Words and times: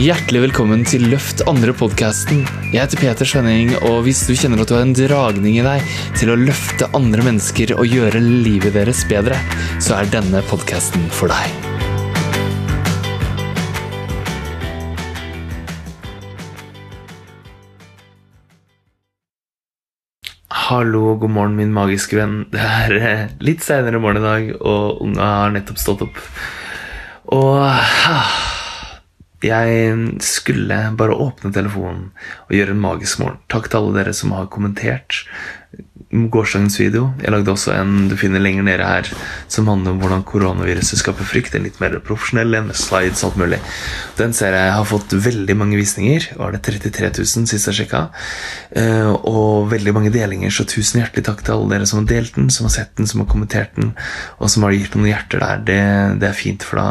Hjertelig 0.00 0.40
velkommen 0.46 0.80
til 0.88 1.02
Løft 1.12 1.42
andre-podkasten. 1.44 2.38
Jeg 2.72 2.78
heter 2.80 3.00
Peter 3.02 3.28
Svenning, 3.28 3.74
og 3.84 4.06
hvis 4.06 4.22
du 4.24 4.30
kjenner 4.32 4.62
at 4.62 4.70
du 4.70 4.72
har 4.72 4.86
en 4.86 4.94
dragning 4.96 5.58
i 5.58 5.64
deg 5.66 5.90
til 6.16 6.30
å 6.32 6.36
løfte 6.40 6.86
andre 6.96 7.20
mennesker 7.26 7.74
og 7.74 7.84
gjøre 7.84 8.22
livet 8.24 8.72
deres 8.78 9.02
bedre, 9.10 9.36
så 9.76 9.98
er 9.98 10.08
denne 10.08 10.40
podkasten 10.48 11.04
for 11.12 11.28
deg. 11.28 11.52
Hallo, 20.48 21.10
og 21.10 21.26
god 21.26 21.34
morgen, 21.36 21.58
min 21.60 21.76
magiske 21.76 22.16
venn. 22.16 22.46
Det 22.48 22.64
er 22.64 22.96
eh, 22.96 23.26
litt 23.44 23.68
seinere 23.68 24.00
morgen 24.00 24.22
i 24.22 24.24
dag, 24.24 24.48
og 24.64 25.04
unga 25.04 25.28
har 25.42 25.52
nettopp 25.58 25.84
stått 25.84 26.06
opp. 26.08 26.24
Og 27.36 27.60
ah, 27.68 28.40
jeg 29.46 30.20
skulle 30.24 30.78
bare 31.00 31.16
åpne 31.16 31.52
telefonen 31.54 32.10
og 32.46 32.56
gjøre 32.56 32.74
en 32.74 32.82
magisk 32.82 33.22
morgen. 33.22 33.40
Takk 33.52 33.70
til 33.70 33.80
alle 33.80 33.96
dere 33.96 34.14
som 34.16 34.34
har 34.36 34.50
kommentert 34.52 35.22
gårsdagens 36.10 36.74
video. 36.80 37.12
Jeg 37.22 37.30
lagde 37.30 37.52
også 37.52 37.70
en 37.76 38.08
du 38.10 38.16
finner 38.18 38.42
lenger 38.42 38.64
nede 38.66 38.86
her 38.86 39.06
som 39.50 39.68
handler 39.70 39.94
om 39.94 40.00
hvordan 40.02 40.24
koronaviruset 40.26 40.98
skaper 40.98 41.26
frykt. 41.26 41.54
En 41.54 41.62
litt 41.62 41.78
mer 41.82 41.94
profesjonell 42.02 42.56
en 42.58 42.72
slides 42.74 43.22
alt 43.26 43.38
mulig. 43.38 43.60
Den 44.18 44.34
ser 44.34 44.56
jeg 44.58 44.72
har 44.74 44.88
fått 44.90 45.14
veldig 45.14 45.54
mange 45.60 45.78
visninger. 45.78 46.32
Var 46.40 46.56
det 46.56 46.62
33 46.66 47.12
000 47.20 47.46
sist 47.52 47.70
jeg 47.70 47.78
sjekka? 47.78 48.02
Eh, 48.74 49.06
og 49.06 49.70
veldig 49.70 49.94
mange 49.94 50.10
delinger, 50.14 50.50
så 50.50 50.66
tusen 50.66 50.98
hjertelig 51.04 51.28
takk 51.28 51.44
til 51.46 51.54
alle 51.54 51.76
dere 51.76 51.86
som 51.86 52.02
har 52.02 52.10
delt 52.10 52.34
den, 52.34 52.50
som 52.50 52.66
har 52.66 52.74
sett 52.74 52.90
den, 52.98 53.06
som 53.10 53.22
har 53.22 53.30
kommentert 53.30 53.78
den, 53.78 53.94
og 54.42 54.50
som 54.50 54.66
har 54.66 54.74
gitt 54.74 54.98
noen 54.98 55.12
hjerter 55.12 55.44
der. 55.44 55.62
Det, 55.70 55.80
det 56.24 56.30
er 56.32 56.40
fint, 56.40 56.66
for 56.66 56.82
da 56.82 56.88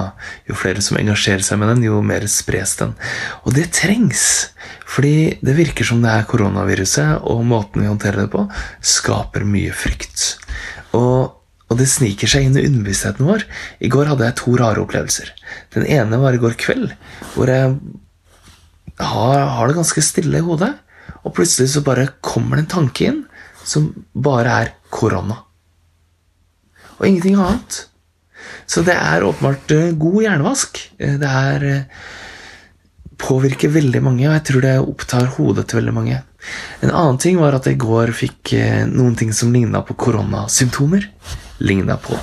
jo 0.47 0.55
flere 0.55 0.85
som 0.85 0.99
engasjerer 1.01 1.43
seg 1.43 1.59
med 1.59 1.73
den, 1.73 1.83
jo 1.91 1.99
mer 2.05 2.23
spres 2.31 2.77
den. 2.79 2.95
Og 3.43 3.51
det 3.59 3.67
trengs! 3.75 4.53
Fordi 4.89 5.39
det 5.45 5.55
virker 5.57 5.87
som 5.87 6.01
det 6.03 6.11
er 6.11 6.27
koronaviruset, 6.29 7.25
og 7.29 7.45
måten 7.47 7.83
vi 7.83 7.89
håndterer 7.89 8.25
det 8.25 8.31
på, 8.33 8.45
skaper 8.81 9.45
mye 9.47 9.73
frykt. 9.75 10.25
Og, 10.97 11.35
og 11.69 11.79
det 11.79 11.89
sniker 11.91 12.31
seg 12.31 12.47
inn 12.47 12.57
i 12.57 12.65
underbevisstheten 12.67 13.27
vår. 13.29 13.45
I 13.79 13.91
går 13.93 14.11
hadde 14.11 14.29
jeg 14.29 14.39
to 14.41 14.55
rare 14.59 14.83
opplevelser. 14.83 15.33
Den 15.75 15.87
ene 15.87 16.21
var 16.21 16.35
i 16.35 16.41
går 16.41 16.57
kveld, 16.59 16.93
hvor 17.35 17.51
jeg 17.51 17.75
har, 18.99 19.43
har 19.55 19.69
det 19.69 19.77
ganske 19.79 20.03
stille 20.03 20.41
i 20.41 20.45
hodet. 20.45 20.73
Og 21.23 21.33
plutselig 21.35 21.71
så 21.73 21.83
bare 21.85 22.11
kommer 22.25 22.57
det 22.57 22.67
en 22.67 22.73
tanke 22.79 23.11
inn 23.11 23.21
som 23.67 23.91
bare 24.13 24.55
er 24.63 24.73
korona. 24.93 25.43
Og 26.99 27.07
ingenting 27.07 27.37
annet. 27.39 27.85
Så 28.69 28.83
det 28.85 28.95
er 28.95 29.25
åpenbart 29.25 29.71
eh, 29.73 29.91
god 29.97 30.19
hjernevask. 30.23 30.79
Eh, 30.99 31.15
det 31.21 31.29
er 31.29 31.65
eh, 31.67 32.07
påvirker 33.19 33.71
veldig 33.73 34.01
mange, 34.05 34.25
og 34.27 34.35
jeg 34.37 34.45
tror 34.49 34.65
det 34.65 34.73
opptar 34.79 35.29
hodet 35.35 35.67
til 35.69 35.81
veldig 35.81 35.95
mange. 35.95 36.21
En 36.83 36.91
annen 36.93 37.19
ting 37.21 37.39
var 37.41 37.57
at 37.57 37.67
jeg 37.67 37.77
i 37.77 37.83
går 37.83 38.13
fikk 38.15 38.53
eh, 38.55 38.83
noen 38.87 39.17
ting 39.19 39.33
som 39.35 39.51
ligna 39.53 39.83
på 39.85 39.97
koronasymptomer. 39.99 41.09
Ligna 41.59 41.97
på. 41.99 42.15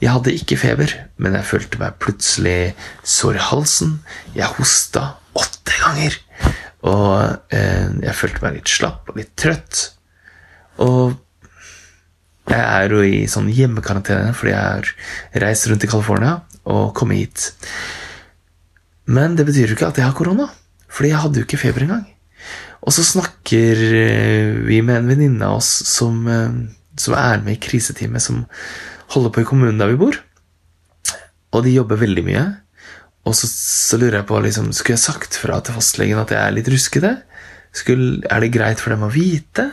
Jeg 0.00 0.14
hadde 0.14 0.32
ikke 0.32 0.56
feber, 0.60 0.94
men 1.20 1.36
jeg 1.36 1.48
følte 1.50 1.80
meg 1.82 1.98
plutselig 2.00 2.72
sår 3.04 3.36
i 3.36 3.46
halsen. 3.50 3.98
Jeg 4.36 4.48
hosta 4.56 5.04
åtte 5.36 5.76
ganger. 5.82 6.16
Og 6.88 7.16
eh, 7.52 7.88
jeg 8.06 8.16
følte 8.16 8.44
meg 8.46 8.60
litt 8.60 8.72
slapp 8.72 9.12
og 9.12 9.20
litt 9.20 9.34
trøtt. 9.38 9.82
Og 10.80 11.18
jeg 12.50 12.60
er 12.64 12.90
jo 12.90 13.02
i 13.04 13.26
sånn 13.30 13.50
hjemmekarantene 13.52 14.32
fordi 14.34 14.54
jeg 14.54 14.62
har 14.64 15.42
reist 15.44 15.68
rundt 15.70 15.84
i 15.86 15.90
California 15.90 16.38
og 16.70 16.94
kommet 16.96 17.20
hit. 17.20 17.50
Men 19.10 19.34
det 19.38 19.46
betyr 19.48 19.72
jo 19.72 19.76
ikke 19.76 19.90
at 19.90 19.98
jeg 19.98 20.06
har 20.06 20.16
korona, 20.16 20.46
fordi 20.90 21.12
jeg 21.12 21.22
hadde 21.24 21.40
jo 21.40 21.46
ikke 21.48 21.60
feber 21.60 21.86
engang. 21.86 22.06
Og 22.80 22.94
så 22.94 23.04
snakker 23.04 23.82
eh, 23.98 24.60
vi 24.64 24.80
med 24.84 25.02
en 25.02 25.10
venninne 25.10 25.46
av 25.46 25.58
oss 25.58 25.68
som, 25.90 26.22
eh, 26.30 26.54
som, 26.96 27.16
er 27.18 27.42
med 27.44 27.58
i 27.58 27.62
kriseteamet 27.62 28.24
som 28.24 28.44
holder 29.12 29.34
på 29.34 29.42
i 29.42 29.48
kommunen 29.48 29.80
der 29.80 29.90
vi 29.92 30.00
bor. 30.00 30.16
Og 31.50 31.66
de 31.66 31.74
jobber 31.74 32.00
veldig 32.00 32.24
mye. 32.24 32.44
Og 33.28 33.36
så, 33.36 33.50
så 33.50 33.98
lurer 34.00 34.20
jeg 34.20 34.28
på 34.30 34.38
liksom, 34.40 34.70
Skulle 34.72 34.96
jeg 34.96 35.02
sagt 35.02 35.36
fra 35.36 35.58
til 35.60 35.76
fastlegen 35.76 36.22
at 36.22 36.32
jeg 36.32 36.40
er 36.40 36.54
litt 36.56 36.70
ruskete? 36.72 37.16
Skulle, 37.76 38.22
er 38.30 38.42
det 38.42 38.54
greit 38.54 38.80
for 38.82 38.94
dem 38.94 39.04
å 39.06 39.12
vite? 39.12 39.66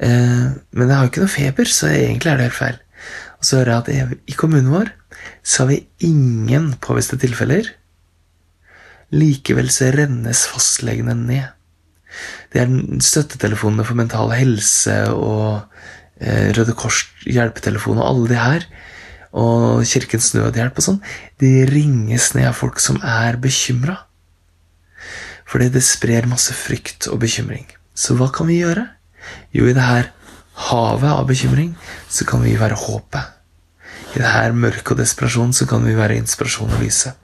Eh, 0.00 0.48
men 0.48 0.88
jeg 0.88 0.96
har 0.96 1.04
jo 1.04 1.12
ikke 1.12 1.26
noe 1.26 1.36
feber, 1.36 1.68
så 1.70 1.92
egentlig 1.92 2.32
er 2.32 2.40
det 2.40 2.48
helt 2.48 2.58
feil. 2.58 2.80
Og 3.38 3.46
så 3.46 3.60
hører 3.60 3.76
jeg 3.76 4.08
at 4.08 4.32
i 4.32 4.36
kommunen 4.36 4.72
vår 4.72 4.90
så 5.44 5.62
har 5.62 5.70
vi 5.70 5.84
ingen 6.08 6.72
påviste 6.82 7.18
tilfeller 7.20 7.68
Likevel 9.14 9.70
så 9.72 9.90
rennes 9.94 10.44
fastlegene 10.50 11.16
ned. 11.18 11.48
Det 12.50 12.62
er 12.62 12.70
støttetelefonene 13.04 13.86
for 13.86 13.98
mental 13.98 14.32
helse 14.34 14.96
og 15.14 15.62
eh, 16.18 16.50
Røde 16.56 16.74
Kors 16.78 17.04
hjelpetelefon 17.26 18.00
og 18.00 18.06
alle 18.06 18.30
de 18.32 18.38
her, 18.38 18.66
og 19.30 19.84
Kirkens 19.86 20.32
Nødhjelp 20.34 20.78
og 20.80 20.86
sånn, 20.86 21.02
de 21.38 21.52
ringes 21.70 22.32
ned 22.34 22.48
av 22.50 22.56
folk 22.58 22.82
som 22.82 22.98
er 23.06 23.38
bekymra. 23.42 24.00
Fordi 25.50 25.70
det 25.74 25.82
sprer 25.86 26.26
masse 26.30 26.54
frykt 26.54 27.08
og 27.10 27.22
bekymring. 27.22 27.66
Så 27.94 28.16
hva 28.18 28.30
kan 28.34 28.50
vi 28.50 28.60
gjøre? 28.60 28.86
Jo, 29.54 29.66
i 29.66 29.74
det 29.76 29.86
her 29.86 30.10
havet 30.70 31.10
av 31.10 31.26
bekymring 31.28 31.74
så 32.10 32.26
kan 32.28 32.42
vi 32.44 32.58
være 32.58 32.78
håpet. 32.78 33.36
I 34.14 34.18
det 34.18 34.30
her 34.30 34.54
mørket 34.54 34.94
og 34.94 35.00
desperasjon 35.02 35.54
så 35.54 35.66
kan 35.70 35.84
vi 35.86 35.94
være 35.98 36.18
inspirasjon 36.18 36.72
og 36.74 36.82
lyset. 36.82 37.14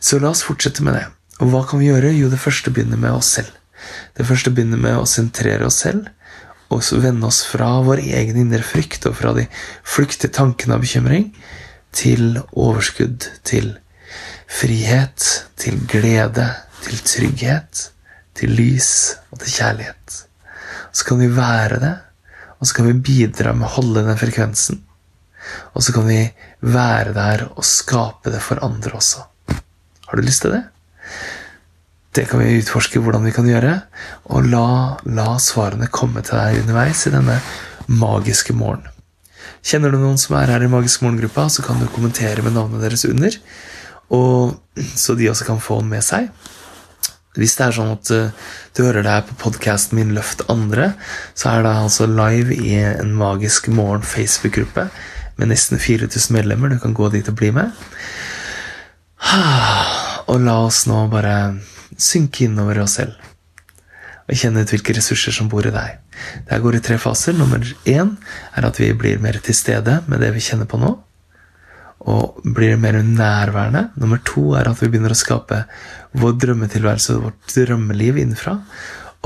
Så 0.00 0.18
la 0.18 0.32
oss 0.32 0.44
fortsette 0.46 0.84
med 0.84 0.96
det. 0.96 1.06
Og 1.40 1.52
hva 1.52 1.64
kan 1.68 1.80
vi 1.80 1.90
gjøre? 1.90 2.12
Jo, 2.16 2.30
det 2.32 2.40
første 2.40 2.72
begynner 2.72 3.00
med 3.00 3.12
oss 3.16 3.34
selv. 3.36 3.52
Det 4.16 4.26
første 4.28 4.52
begynner 4.52 4.80
med 4.80 4.98
å 4.98 5.08
sentrere 5.08 5.68
oss 5.68 5.80
selv 5.84 6.08
og 6.70 6.82
så 6.86 7.00
vende 7.02 7.26
oss 7.26 7.42
fra 7.50 7.68
vår 7.82 8.02
egen 8.04 8.38
indre 8.44 8.62
frykt 8.62 9.08
og 9.10 9.16
fra 9.18 9.32
de 9.34 9.46
flyktige 9.82 10.30
tankene 10.34 10.76
av 10.76 10.84
bekymring 10.84 11.30
til 11.96 12.38
overskudd, 12.54 13.26
til 13.46 13.72
frihet, 14.50 15.26
til 15.58 15.80
glede, 15.90 16.46
til 16.84 17.02
trygghet, 17.02 17.88
til 18.38 18.54
lys 18.54 18.92
og 19.32 19.42
til 19.42 19.56
kjærlighet. 19.56 20.20
Så 20.94 21.08
kan 21.08 21.18
vi 21.22 21.32
være 21.34 21.82
det, 21.82 21.96
og 22.60 22.68
så 22.68 22.78
kan 22.78 22.90
vi 22.90 23.02
bidra 23.10 23.54
med 23.56 23.66
å 23.66 23.74
holde 23.74 24.06
den 24.06 24.20
frekvensen. 24.20 24.84
Og 25.74 25.82
så 25.82 25.94
kan 25.96 26.06
vi 26.06 26.22
være 26.62 27.16
der 27.16 27.48
og 27.50 27.66
skape 27.66 28.30
det 28.30 28.42
for 28.44 28.62
andre 28.62 28.94
også. 29.00 29.26
Har 30.10 30.18
du 30.18 30.26
lyst 30.26 30.42
til 30.42 30.56
det? 30.56 30.64
Det 32.18 32.24
kan 32.26 32.40
vi 32.42 32.56
utforske 32.58 32.98
hvordan 32.98 33.22
vi 33.28 33.30
kan 33.30 33.46
gjøre, 33.46 33.76
og 34.34 34.48
la, 34.50 34.98
la 35.06 35.36
svarene 35.38 35.86
komme 35.94 36.24
til 36.26 36.34
deg 36.34 36.64
underveis 36.64 37.04
i 37.06 37.12
denne 37.14 37.36
magiske 37.86 38.56
morgen. 38.58 38.88
Kjenner 39.62 39.94
du 39.94 40.00
noen 40.00 40.18
som 40.18 40.34
er 40.40 40.50
her 40.50 40.64
i 40.64 40.70
Magisk 40.72 41.04
morgen-gruppa, 41.04 41.44
så 41.52 41.62
kan 41.62 41.78
du 41.78 41.86
kommentere 41.94 42.42
med 42.42 42.56
navnet 42.56 42.82
deres 42.82 43.04
under, 43.06 43.36
og, 44.10 44.56
så 44.98 45.14
de 45.14 45.30
også 45.30 45.46
kan 45.46 45.62
få 45.62 45.78
den 45.84 45.92
med 45.92 46.02
seg. 46.02 46.32
Hvis 47.38 47.54
det 47.54 47.68
er 47.68 47.76
sånn 47.76 47.92
at 47.94 48.10
uh, 48.10 48.50
du 48.74 48.82
hører 48.82 49.06
det 49.06 49.14
her 49.14 49.22
på 49.28 49.38
podkasten 49.44 50.00
min 50.00 50.10
Løft 50.16 50.42
andre, 50.50 50.94
så 51.38 51.52
er 51.52 51.62
det 51.62 51.76
altså 51.84 52.10
live 52.10 52.56
i 52.58 52.74
en 52.80 53.14
Magisk 53.14 53.70
morgen 53.70 54.02
Facebook-gruppe 54.02 54.88
med 55.38 55.52
nesten 55.54 55.78
4000 55.78 56.34
medlemmer. 56.34 56.74
Du 56.74 56.82
kan 56.82 56.96
gå 56.96 57.12
dit 57.14 57.30
og 57.30 57.38
bli 57.38 57.54
med. 57.54 57.70
Og 60.30 60.38
la 60.46 60.60
oss 60.62 60.84
nå 60.86 61.02
bare 61.10 61.34
synke 61.98 62.46
innover 62.46 62.84
oss 62.84 63.00
selv 63.00 63.18
og 64.30 64.38
kjenne 64.38 64.62
ut 64.62 64.70
hvilke 64.70 64.94
ressurser 64.94 65.34
som 65.34 65.48
bor 65.50 65.66
i 65.66 65.72
deg. 65.74 65.96
Det 66.46 66.58
går 66.62 66.76
i 66.78 66.82
tre 66.84 66.96
faser. 67.02 67.34
Nummer 67.34 67.64
én 67.90 68.12
er 68.54 68.66
at 68.68 68.78
vi 68.78 68.92
blir 68.94 69.18
mer 69.22 69.40
til 69.42 69.56
stede 69.58 69.96
med 70.06 70.22
det 70.22 70.30
vi 70.36 70.44
kjenner 70.44 70.68
på 70.70 70.78
nå. 70.78 70.92
Og 72.10 72.38
blir 72.44 72.78
mer 72.80 73.00
nærværende. 73.02 73.88
Nummer 73.98 74.22
to 74.24 74.52
er 74.54 74.70
at 74.70 74.78
vi 74.80 74.88
begynner 74.88 75.16
å 75.16 75.18
skape 75.18 75.64
vår 76.20 76.38
drømmetilværelse 76.44 77.16
og 77.16 77.26
vårt 77.26 77.56
drømmeliv 77.56 78.22
innenfra. 78.22 78.54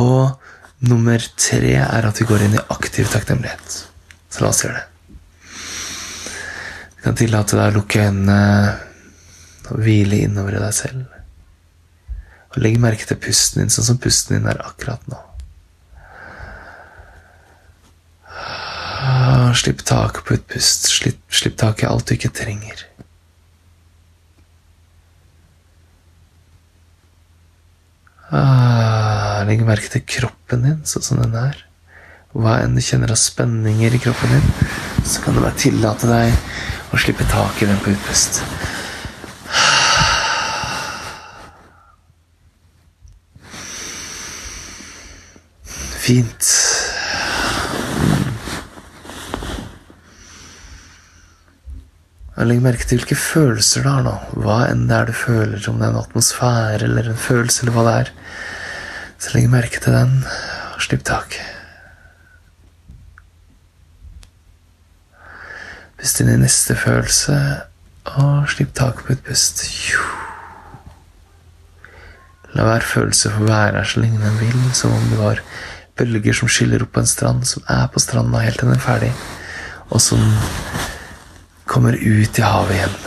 Og 0.00 0.40
nummer 0.88 1.28
tre 1.36 1.76
er 1.84 2.08
at 2.08 2.22
vi 2.22 2.28
går 2.30 2.46
inn 2.46 2.56
i 2.56 2.64
aktiv 2.72 3.12
takknemlighet. 3.12 3.78
Så 4.32 4.42
la 4.42 4.50
oss 4.50 4.64
gjøre 4.64 4.80
det. 4.80 4.88
Du 6.96 7.06
kan 7.10 7.20
tillate 7.20 7.60
deg 7.60 7.74
å 7.74 7.76
lukke 7.76 8.08
øynene 8.08 8.40
og 9.72 9.80
hvile 9.84 10.24
innover 10.26 10.58
i 10.58 10.62
deg 10.62 10.74
selv. 10.76 11.20
Og 12.54 12.60
legg 12.62 12.78
merke 12.82 13.06
til 13.08 13.18
pusten 13.20 13.62
din 13.62 13.72
sånn 13.72 13.88
som 13.88 14.00
pusten 14.00 14.36
din 14.36 14.50
er 14.50 14.60
akkurat 14.62 15.02
nå. 15.10 15.20
Ah, 19.04 19.50
slipp 19.58 19.82
taket 19.84 20.24
på 20.24 20.36
utpust. 20.38 20.88
Slipp, 20.88 21.20
slipp 21.34 21.58
taket 21.60 21.86
i 21.86 21.90
alt 21.90 22.08
du 22.08 22.14
ikke 22.16 22.32
trenger. 22.34 22.84
Ah, 28.34 29.44
legg 29.46 29.62
merke 29.66 29.90
til 29.92 30.06
kroppen 30.08 30.64
din 30.66 30.80
sånn 30.88 31.04
som 31.04 31.20
den 31.20 31.36
er. 31.38 31.58
Hva 32.34 32.56
enn 32.64 32.74
du 32.74 32.82
kjenner 32.82 33.12
av 33.14 33.20
spenninger 33.20 33.94
i 33.94 34.00
kroppen 34.02 34.32
din, 34.34 34.70
så 35.06 35.22
kan 35.22 35.36
du 35.36 35.42
bare 35.44 35.58
tillate 35.60 36.08
deg 36.10 36.94
å 36.94 36.98
slippe 36.98 37.26
tak 37.30 37.60
i 37.62 37.68
den 37.70 37.78
på 37.84 37.92
utpust. 37.92 38.40
Fint. 46.04 46.48
Legg 52.44 52.60
merke 52.60 52.84
til 52.84 53.00
hvilke 53.00 53.16
følelser 53.16 53.86
du 53.86 53.88
har 53.88 54.04
nå. 54.04 54.12
Hva 54.36 54.58
enn 54.68 54.84
det 54.90 54.98
er 54.98 55.08
du 55.08 55.14
føler, 55.16 55.64
om 55.70 55.80
det 55.80 55.88
er 55.88 55.94
en 55.94 56.02
atmosfære 56.02 56.84
eller 56.84 57.08
en 57.08 57.16
følelse, 57.16 57.64
eller 57.64 57.76
hva 57.78 57.86
det 57.88 57.96
er. 58.02 58.12
Så 59.16 59.32
legg 59.32 59.48
merke 59.48 59.80
til 59.80 59.96
den, 59.96 60.14
og 60.74 60.84
slipp 60.84 61.08
tak. 61.08 61.40
Pust 65.96 66.20
inn 66.20 66.34
i 66.34 66.38
neste 66.44 66.76
følelse, 66.76 67.38
og 68.12 68.50
slipp 68.52 68.76
tak 68.76 69.06
på 69.06 69.16
et 69.16 69.24
pust. 69.24 69.64
La 72.52 72.68
hver 72.68 72.84
følelse 72.92 73.32
få 73.32 73.48
være 73.48 73.78
her 73.80 73.88
så 73.88 74.04
lenge 74.04 74.20
den 74.20 74.42
vil, 74.44 74.66
som 74.76 74.92
om 74.92 75.14
det 75.14 75.24
var 75.24 75.40
bølger 75.98 76.34
som 76.36 76.50
skyller 76.50 76.82
opp 76.84 76.94
på 76.96 77.02
en 77.04 77.10
strand, 77.10 77.46
som 77.46 77.62
er 77.70 77.86
på 77.92 78.02
stranda 78.02 78.42
helt 78.42 78.58
til 78.60 78.70
den 78.70 78.78
er 78.78 78.82
ferdig, 78.82 79.12
og 79.90 80.02
som 80.02 80.20
kommer 81.70 81.94
ut 81.94 82.38
i 82.38 82.44
havet 82.44 82.76
igjen. 82.76 82.98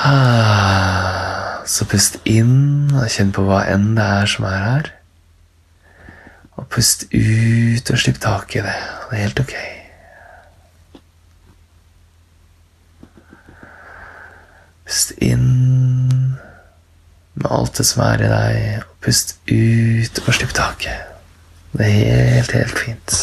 Ah, 0.00 1.60
så 1.68 1.84
pust 1.88 2.16
inn 2.28 2.88
og 2.96 3.10
kjenn 3.12 3.34
på 3.36 3.44
hva 3.44 3.64
enn 3.68 3.92
det 3.98 4.06
er 4.20 4.30
som 4.32 4.46
er 4.48 4.62
her. 4.64 4.88
Og 6.56 6.68
pust 6.72 7.04
ut 7.12 7.92
og 7.92 8.00
slipp 8.00 8.20
tak 8.22 8.56
i 8.56 8.64
det. 8.64 8.78
Det 9.10 9.18
er 9.18 9.22
helt 9.26 9.42
ok. 9.44 9.54
Pust 14.88 15.12
inn 15.20 15.48
med 17.40 17.50
alt 17.52 17.78
det 17.80 17.86
som 17.88 18.02
er 18.04 18.24
i 18.24 18.30
deg, 18.30 18.58
og 18.84 19.04
pust 19.04 19.36
ut 19.48 20.20
og 20.26 20.34
slipp 20.36 20.52
taket. 20.56 21.06
Det 21.72 21.86
er 21.86 22.40
helt, 22.40 22.52
helt 22.56 22.80
fint. 22.82 23.18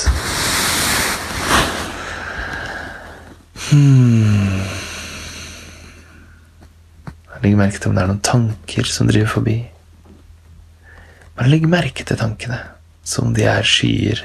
Hmm. 3.68 4.64
Legg 7.44 7.58
merke 7.60 7.80
til 7.80 7.92
om 7.92 7.98
det 7.98 8.04
er 8.04 8.10
noen 8.10 8.24
tanker 8.26 8.90
som 8.90 9.10
driver 9.10 9.30
forbi. 9.38 9.58
Bare 11.38 11.52
legg 11.52 11.68
merke 11.70 12.06
til 12.08 12.18
tankene, 12.20 12.58
som 13.06 13.30
om 13.30 13.36
de 13.38 13.46
er 13.48 13.68
skyer 13.68 14.24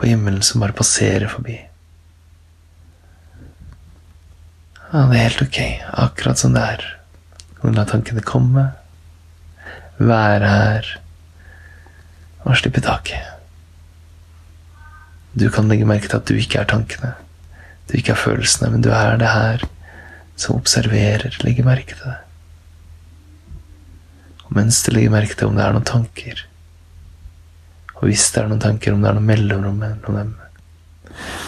på 0.00 0.08
himmelen 0.10 0.42
som 0.42 0.64
bare 0.64 0.74
passerer 0.76 1.30
forbi. 1.30 1.60
Ja, 4.90 5.04
det 5.10 5.18
er 5.18 5.24
helt 5.28 5.44
ok, 5.44 5.60
akkurat 6.04 6.40
som 6.40 6.56
det 6.56 6.64
er. 6.74 6.88
Kan 7.58 7.72
du 7.72 7.78
la 7.78 7.86
tankene 7.88 8.24
komme, 8.26 8.66
være 9.98 10.48
her 10.48 10.90
og 12.44 12.58
slippe 12.60 12.82
taket. 12.84 13.30
Du 15.34 15.48
kan 15.50 15.68
legge 15.70 15.86
merke 15.88 16.08
til 16.08 16.20
at 16.20 16.28
du 16.28 16.36
ikke 16.38 16.60
er 16.60 16.68
tankene. 16.70 17.14
Du 17.90 17.96
ikke 17.98 18.14
er 18.14 18.20
følelsene, 18.20 18.70
men 18.70 18.84
du 18.84 18.90
er 18.94 19.16
det 19.20 19.30
her 19.30 19.64
som 20.36 20.56
observerer, 20.56 21.34
legger 21.44 21.66
merke 21.66 21.94
til 21.94 22.06
det. 22.06 22.16
Og 24.46 24.56
mens 24.58 24.82
du 24.84 24.92
legger 24.94 25.14
merke 25.14 25.36
til 25.38 25.50
om 25.50 25.58
det 25.58 25.64
er 25.64 25.74
noen 25.74 25.88
tanker, 25.88 26.44
og 27.94 28.08
hvis 28.10 28.26
det 28.34 28.42
er 28.42 28.50
noen 28.50 28.62
tanker, 28.62 28.92
om 28.92 29.02
det 29.02 29.10
er 29.10 29.16
noe 29.16 29.28
mellomrom 29.28 29.78
mellom 29.80 30.18
dem, 30.18 30.34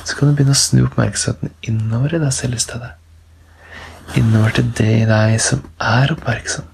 så 0.07 0.15
kan 0.15 0.31
du 0.31 0.37
begynne 0.39 0.55
å 0.55 0.61
snu 0.61 0.85
oppmerksomheten 0.87 1.53
innover 1.67 2.15
i 2.17 2.23
deg 2.23 2.33
selv 2.35 2.57
i 2.57 2.63
stedet. 2.63 2.93
Innover 4.17 4.55
til 4.57 4.71
det 4.79 4.93
i 5.03 5.09
deg 5.09 5.35
som 5.43 5.65
er 5.83 6.15
oppmerksom. 6.15 6.69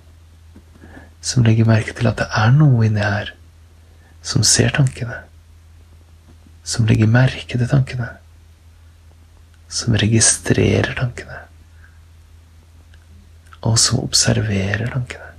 Som 1.22 1.46
legger 1.46 1.68
merke 1.68 1.94
til 1.94 2.10
at 2.10 2.18
det 2.18 2.28
er 2.34 2.50
noe 2.56 2.86
inni 2.86 3.04
her 3.04 3.30
som 4.26 4.42
ser 4.46 4.74
tankene. 4.74 5.22
Som 6.66 6.86
legger 6.90 7.10
merke 7.10 7.56
til 7.56 7.70
tankene 7.70 8.10
som 9.72 9.96
registrerer 9.96 10.92
tankene, 10.98 11.38
og 13.64 13.78
som 13.80 14.02
observerer 14.02 14.90
tankene. 14.92 15.30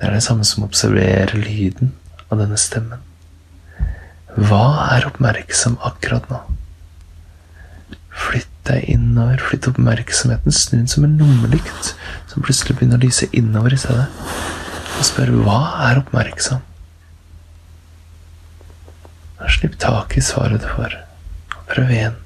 Det 0.00 0.08
er 0.08 0.16
det 0.16 0.24
samme 0.24 0.46
som 0.48 0.64
å 0.64 0.70
observere 0.70 1.38
lyden 1.38 1.92
av 2.32 2.40
denne 2.40 2.58
stemmen. 2.58 3.04
Hva 4.34 4.64
er 4.96 5.06
oppmerksom 5.10 5.76
akkurat 5.86 6.26
nå? 6.32 6.40
Flytt 8.20 8.48
deg 8.68 8.88
innover, 8.92 9.40
flytt 9.40 9.68
oppmerksomheten, 9.70 10.54
snu 10.54 10.78
den 10.78 10.90
som 10.90 11.06
en 11.06 11.16
lommelykt 11.20 11.94
som 12.30 12.44
plutselig 12.44 12.76
begynner 12.76 13.00
å 13.00 13.06
lyse 13.06 13.28
innover 13.36 13.74
i 13.74 13.80
stedet, 13.80 14.06
og 14.98 15.06
spør 15.08 15.32
hva 15.46 15.60
er 15.88 16.02
oppmerksom? 16.02 16.66
Slipp 19.50 19.78
tak 19.80 20.14
i 20.16 20.22
svaret 20.24 20.62
du 20.62 20.68
får. 20.68 20.94
Prøv 21.70 21.90
igjen. 21.92 22.16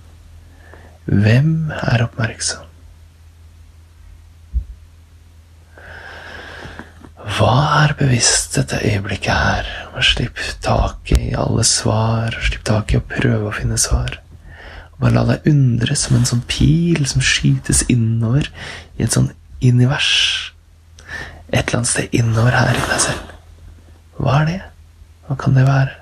Hvem 1.06 1.73
er 1.75 2.05
oppmerksom? 2.05 2.67
Hva 7.35 7.55
er 7.82 7.94
bevisst 7.99 8.58
dette 8.58 8.82
øyeblikket 8.85 9.32
her? 9.35 9.70
Og 9.94 10.05
slipp 10.06 10.38
tak 10.62 11.11
i 11.17 11.32
alle 11.38 11.64
svar, 11.67 12.37
slipp 12.44 12.67
tak 12.69 12.93
i 12.93 13.00
å 13.00 13.06
prøve 13.08 13.49
å 13.49 13.55
finne 13.56 13.79
svar. 13.81 14.20
Og 14.94 15.02
bare 15.02 15.14
la 15.17 15.25
deg 15.32 15.49
undre 15.50 15.96
som 15.99 16.17
en 16.19 16.29
sånn 16.29 16.44
pil 16.50 17.06
som 17.11 17.25
skytes 17.25 17.82
innover 17.93 18.50
i 18.99 19.06
et 19.06 19.14
sånn 19.14 19.32
univers. 19.64 20.52
Et 21.50 21.62
eller 21.62 21.81
annet 21.81 21.91
sted 21.91 22.14
innover 22.14 22.55
her 22.55 22.75
i 22.75 22.87
deg 22.88 23.02
selv. 23.02 23.32
Hva 24.19 24.41
er 24.43 24.50
det? 24.50 24.61
Hva 25.26 25.37
kan 25.41 25.56
det 25.56 25.67
være? 25.67 26.00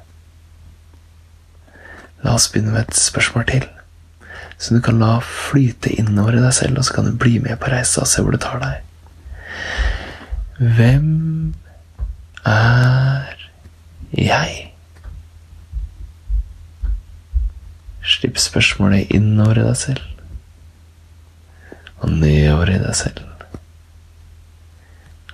La 2.22 2.36
oss 2.36 2.48
begynne 2.52 2.74
med 2.74 2.86
et 2.86 2.98
spørsmål 2.98 3.46
til, 3.48 3.64
som 4.62 4.76
du 4.76 4.82
kan 4.84 5.00
la 5.02 5.16
flyte 5.26 5.90
innover 5.98 6.36
i 6.38 6.42
deg 6.44 6.54
selv, 6.54 6.78
og 6.78 6.86
så 6.86 6.98
kan 6.98 7.08
du 7.08 7.18
bli 7.18 7.38
med 7.42 7.58
på 7.58 7.72
reisa 7.72 8.04
og 8.04 8.10
se 8.10 8.22
hvor 8.22 8.34
det 8.34 8.44
tar 8.44 8.62
deg. 8.62 8.76
Hvem 10.62 11.54
er 12.46 13.48
jeg? 14.12 14.71
Slipp 18.02 18.40
spørsmålet 18.42 19.12
innover 19.14 19.62
i 19.62 19.68
deg 19.68 19.78
selv 19.78 20.08
og 22.02 22.10
nedover 22.10 22.70
i 22.70 22.78
deg 22.82 22.94
selv. 22.98 23.20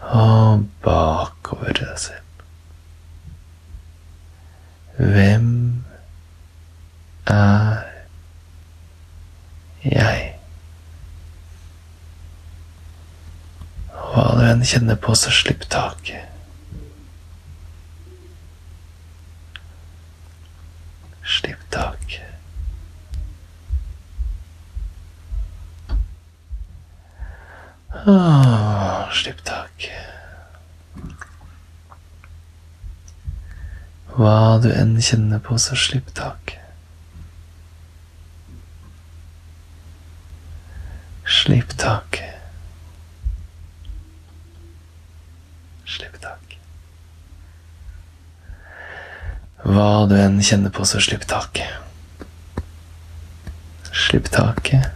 Og 0.08 0.64
bakover 0.84 1.70
i 1.72 1.78
deg 1.80 2.00
selv. 2.00 2.24
Hvem 4.98 5.48
er 7.32 7.84
jeg. 9.84 10.24
Hva 13.94 14.24
du 14.36 14.44
enn 14.48 14.64
kjenner 14.66 14.98
på, 15.00 15.14
så 15.16 15.32
slipp 15.32 15.68
taket. 15.72 16.24
Slipp 21.38 21.62
taket. 21.72 22.28
Åh, 28.08 29.10
slipp 29.12 29.42
tak. 29.44 29.84
Hva 34.16 34.56
du 34.64 34.70
enn 34.72 34.94
kjenner 35.04 35.42
på, 35.44 35.58
så 35.60 35.76
slipp 35.76 36.08
tak. 36.16 36.54
Slipp 41.28 41.74
tak. 41.76 42.22
Slipp 45.84 46.16
tak. 46.24 46.56
Hva 49.68 49.90
du 50.08 50.16
enn 50.16 50.40
kjenner 50.40 50.72
på, 50.72 50.88
så 50.88 51.02
slipp 51.04 51.28
tak. 51.28 51.60
Slipp 53.92 54.32
taket. 54.32 54.94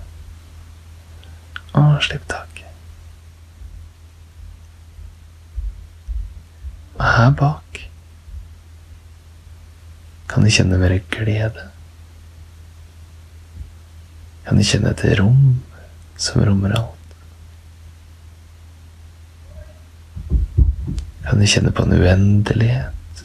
Og 1.77 2.01
slipp 2.09 2.25
taket. 2.25 2.49
Og 7.03 7.09
her 7.23 7.37
bak 7.39 7.73
kan 10.33 10.47
du 10.47 10.49
kjenne 10.49 10.79
mer 10.81 10.95
glede. 11.13 11.67
Kan 14.47 14.57
du 14.57 14.65
kjenne 14.65 14.95
et 14.95 15.03
rom 15.19 15.59
som 16.17 16.41
rommer 16.47 16.73
alt. 16.79 17.17
Kan 21.27 21.43
du 21.43 21.45
kjenne 21.45 21.73
på 21.77 21.85
en 21.85 21.93
uendelighet? 21.99 23.25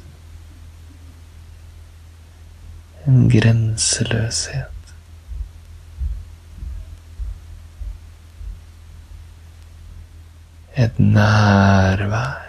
En 3.07 3.29
grenseløshet. 3.31 4.91
Et 10.75 10.99
nærvær. 10.99 12.46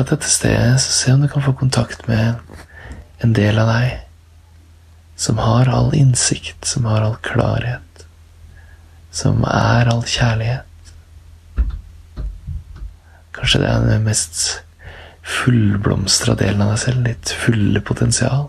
Fra 0.00 0.14
dette 0.16 0.30
stedet 0.32 0.80
så 0.80 0.92
se 0.96 1.12
om 1.12 1.20
du 1.20 1.28
kan 1.28 1.42
få 1.44 1.52
kontakt 1.52 2.06
med 2.08 2.38
en 3.20 3.34
del 3.36 3.58
av 3.60 3.68
deg 3.68 3.98
som 5.20 5.36
har 5.44 5.68
all 5.68 5.90
innsikt, 5.92 6.64
som 6.64 6.86
har 6.88 7.04
all 7.04 7.18
klarhet, 7.20 8.06
som 9.12 9.44
er 9.44 9.90
all 9.92 10.00
kjærlighet. 10.08 10.94
Kanskje 13.36 13.60
det 13.60 13.68
er 13.68 13.84
den 13.90 14.08
mest 14.08 14.40
fullblomstra 15.20 16.38
delen 16.40 16.64
av 16.64 16.72
deg 16.72 16.82
selv, 16.86 17.04
ditt 17.04 17.36
fulle 17.42 17.84
potensial. 17.84 18.48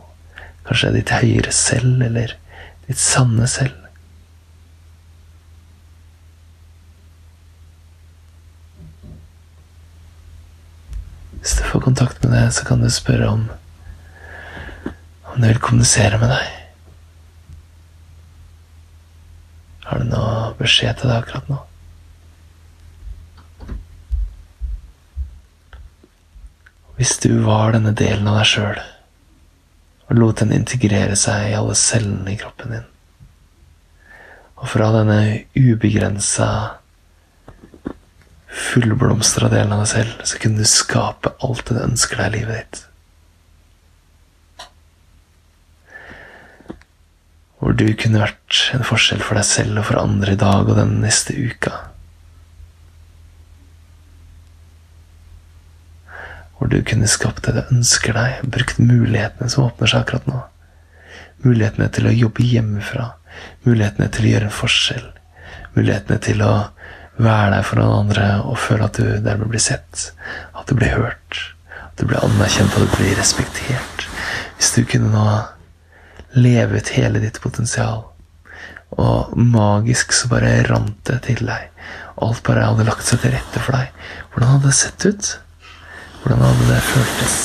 Kanskje 0.70 0.88
det 0.88 0.94
er 0.94 1.00
ditt 1.02 1.16
høyere 1.18 1.58
selv, 1.60 2.00
eller 2.08 2.38
ditt 2.88 3.04
sanne 3.04 3.52
selv. 3.52 3.81
Hvis 11.42 11.58
du 11.58 11.64
får 11.66 11.82
kontakt 11.82 12.24
med 12.24 12.36
det, 12.38 12.52
så 12.54 12.66
kan 12.66 12.82
du 12.82 12.90
spørre 12.90 13.28
om 13.34 13.50
om 15.32 15.42
det 15.42 15.54
vil 15.54 15.62
kommunisere 15.64 16.18
med 16.20 16.30
deg. 16.30 16.48
Har 19.88 20.02
du 20.02 20.10
noe 20.10 20.52
beskjed 20.60 21.00
til 21.00 21.10
deg 21.10 21.22
akkurat 21.24 21.50
nå? 21.50 21.60
Hvis 27.00 27.16
du 27.24 27.32
var 27.48 27.74
denne 27.74 27.96
delen 27.98 28.28
av 28.30 28.42
deg 28.42 28.50
sjøl 28.52 28.82
og 30.12 30.18
lot 30.20 30.44
den 30.44 30.52
integrere 30.54 31.16
seg 31.18 31.50
i 31.50 31.56
alle 31.58 31.74
cellene 31.80 32.34
i 32.34 32.38
kroppen 32.38 32.76
din, 32.76 32.88
og 34.60 34.68
fra 34.70 34.92
denne 34.94 35.22
ubegrensa 35.56 36.52
fullblomstra 38.52 39.50
delen 39.52 39.74
av 39.74 39.86
deg 39.86 39.92
selv, 39.94 40.24
så 40.28 40.40
kunne 40.42 40.60
du 40.60 40.68
skape 40.68 41.32
alt 41.44 41.68
det 41.68 41.78
du 41.78 41.86
ønsker 41.86 42.20
deg 42.20 42.28
i 42.28 42.40
livet 42.40 42.58
ditt. 42.58 42.88
Hvor 47.62 47.78
du 47.78 47.86
kunne 47.94 48.24
vært 48.24 48.60
en 48.76 48.84
forskjell 48.86 49.22
for 49.24 49.38
deg 49.38 49.48
selv 49.48 49.80
og 49.80 49.88
for 49.88 50.02
andre 50.02 50.36
i 50.36 50.42
dag 50.42 50.68
og 50.68 50.76
den 50.80 50.98
neste 51.04 51.36
uka. 51.38 51.76
Hvor 56.58 56.70
du 56.74 56.82
kunne 56.86 57.10
skapt 57.10 57.46
det 57.46 57.56
du 57.56 57.62
ønsker 57.78 58.18
deg, 58.18 58.44
brukt 58.52 58.82
mulighetene 58.82 59.50
som 59.50 59.70
åpner 59.70 59.90
seg 59.90 60.04
akkurat 60.04 60.28
nå. 60.30 60.42
Mulighetene 61.46 61.88
til 61.94 62.10
å 62.10 62.18
jobbe 62.18 62.46
hjemmefra, 62.46 63.08
mulighetene 63.64 64.12
til 64.14 64.28
å 64.28 64.34
gjøre 64.34 64.50
en 64.50 64.60
forskjell, 64.60 65.08
mulighetene 65.78 66.20
til 66.22 66.44
å 66.46 66.54
være 67.24 67.54
der 67.56 67.66
for 67.68 67.80
noen 67.80 68.06
andre 68.06 68.28
og 68.44 68.60
føle 68.62 68.88
at 68.88 69.00
du 69.00 69.08
dermed 69.24 69.52
blir 69.52 69.64
sett, 69.64 70.12
at 70.58 70.70
du 70.70 70.76
blir 70.78 70.94
hørt, 70.96 71.42
at 71.88 72.00
du 72.00 72.08
blir 72.10 72.22
anerkjent, 72.24 72.76
at 72.76 72.86
du 72.86 72.96
blir 72.98 73.18
respektert. 73.20 74.08
Hvis 74.58 74.74
du 74.76 74.84
kunne 74.90 75.12
nå 75.14 75.26
leve 76.38 76.80
ut 76.80 76.94
hele 76.96 77.22
ditt 77.24 77.42
potensial, 77.44 78.08
og 79.00 79.36
magisk 79.38 80.12
så 80.16 80.28
bare 80.32 80.62
rant 80.68 80.98
det 81.08 81.22
til 81.28 81.44
deg, 81.48 81.70
alt 82.22 82.44
bare 82.48 82.68
hadde 82.68 82.88
lagt 82.88 83.08
seg 83.08 83.24
til 83.24 83.36
rette 83.36 83.64
for 83.64 83.78
deg, 83.78 83.92
hvordan 84.32 84.56
hadde 84.56 84.70
det 84.70 84.78
sett 84.78 85.08
ut? 85.08 85.34
Hvordan 86.22 86.46
hadde 86.46 86.70
det 86.70 86.82
føltes? 86.92 87.38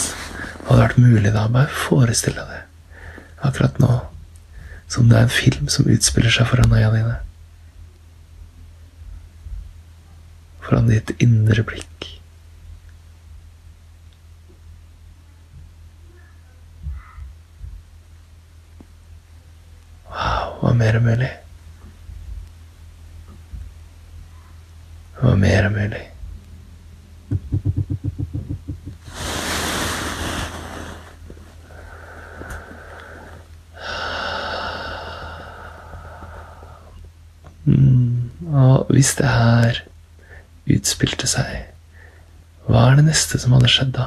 Hva 0.63 0.73
hadde 0.73 0.83
vært 0.83 1.05
mulig 1.05 1.33
da? 1.33 1.47
Bare 1.53 1.71
forestill 1.87 2.37
deg 2.37 2.51
det 2.53 2.63
akkurat 3.47 3.79
nå, 3.83 3.93
som 4.89 5.09
det 5.11 5.19
er 5.19 5.27
en 5.27 5.33
film 5.33 5.71
som 5.73 5.89
utspiller 5.91 6.33
seg 6.33 6.49
foran 6.51 6.75
øya 6.75 6.91
dine. 6.95 7.17
Foran 10.67 10.89
ditt 10.91 11.13
indre 11.23 11.63
blikk. 11.63 12.07
Wow, 20.11 20.57
hva 20.59 20.73
mer 20.75 20.99
er 20.99 21.05
mulig? 21.07 21.31
Hva 25.21 25.39
mer 25.39 25.71
er 25.71 25.75
mulig? 25.79 26.05
Mm, 37.67 38.31
og 38.51 38.91
hvis 38.91 39.15
det 39.19 39.31
her 39.31 39.87
utspilte 40.67 41.29
seg, 41.31 41.67
hva 42.67 42.89
er 42.91 42.99
det 42.99 43.07
neste 43.07 43.39
som 43.39 43.55
hadde 43.55 43.71
skjedd 43.71 43.93
da? 43.95 44.07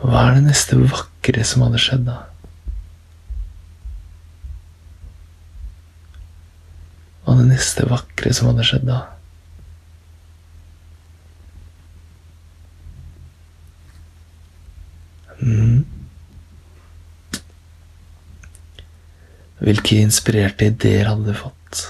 Hva 0.00 0.24
er 0.30 0.38
det 0.38 0.46
neste 0.46 0.78
vakre 0.80 1.44
som 1.44 1.66
hadde 1.66 1.82
skjedd 1.82 2.08
da? 2.08 2.16
Hva 7.26 7.36
er 7.36 7.42
det 7.42 7.50
neste 7.50 7.84
vakre 7.92 8.32
som 8.32 8.48
hadde 8.48 8.64
skjedd 8.64 8.88
da? 8.88 9.02
Mm. 15.40 15.84
Hvilke 19.58 19.98
inspirerte 20.02 20.68
ideer 20.70 21.10
hadde 21.10 21.32
du 21.32 21.38
fått? 21.38 21.84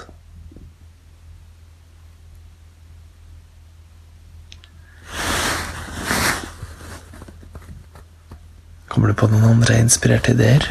Kommer 8.89 9.13
du 9.13 9.19
på 9.21 9.29
noen 9.31 9.51
andre 9.53 9.83
inspirerte 9.85 10.33
ideer? 10.35 10.65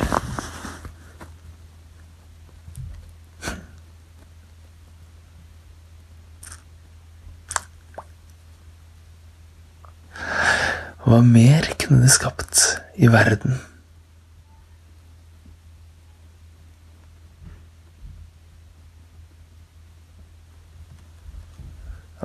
Hva 11.08 11.22
mer 11.24 11.64
kunne 11.80 12.04
de 12.04 12.10
skapt 12.12 12.60
i 13.00 13.08
verden? 13.08 13.54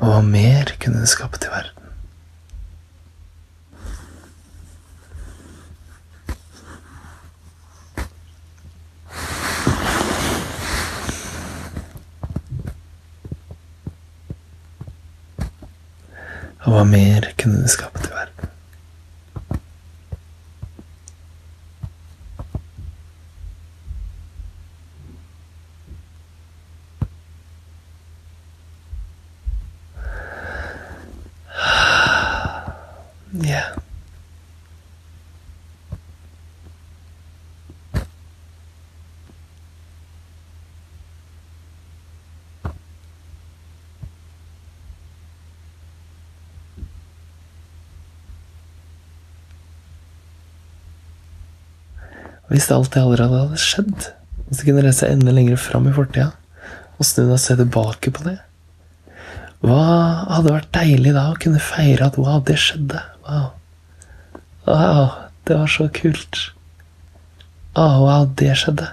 Og 0.03 0.09
hva 0.11 0.19
mer 0.27 0.75
kunne 0.83 1.05
de 1.05 1.13
skapt 1.13 1.47
i 1.47 1.53
verden? 1.55 1.79
Og 16.67 16.75
hva 16.75 16.83
mer 16.91 17.31
kunne 17.39 17.63
det 17.63 17.71
skapt 17.79 18.12
Ja. 33.33 33.63
Hvis 52.53 52.69
alt 52.69 52.93
det 52.93 53.01
allerede 53.01 53.33
hadde 53.33 53.57
skjedd, 53.57 54.11
hvis 54.45 54.59
du 54.61 54.67
kunne 54.67 54.83
reise 54.85 55.09
enda 55.09 55.33
lenger 55.33 55.57
fram 55.57 55.87
i 55.89 55.95
fortida 55.97 56.35
og 57.01 57.07
snu 57.09 57.23
deg 57.25 57.39
og 57.39 57.41
se 57.41 57.57
tilbake 57.57 58.13
på 58.13 58.27
det, 58.27 58.37
hva 59.65 59.81
hadde 60.29 60.53
vært 60.53 60.75
deilig 60.77 61.15
da 61.17 61.31
å 61.31 61.39
kunne 61.41 61.63
feire 61.63 62.11
at 62.11 62.21
wow, 62.21 62.43
det 62.45 62.59
skjedde? 62.61 63.01
Wow. 63.33 63.51
Wow, 64.67 65.11
det 65.45 65.57
var 65.57 65.71
så 65.73 65.87
kult. 65.89 66.37
Å, 67.73 67.85
wow, 68.03 68.27
det 68.37 68.53
skjedde. 68.61 68.91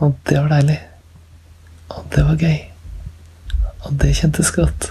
Og 0.00 0.14
det 0.30 0.38
var 0.38 0.54
deilig. 0.54 0.78
Og 1.92 2.06
det 2.14 2.24
var 2.24 2.40
gøy. 2.46 2.56
Og 3.84 3.98
det 4.00 4.14
kjentes 4.16 4.54
godt. 4.56 4.88